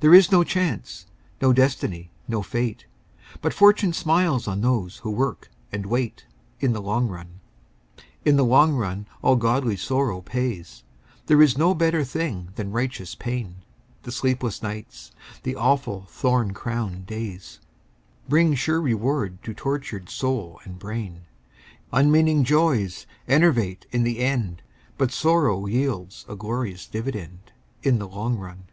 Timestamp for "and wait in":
5.72-6.72